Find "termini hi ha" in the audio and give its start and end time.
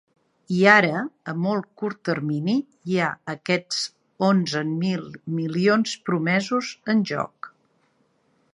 2.09-3.09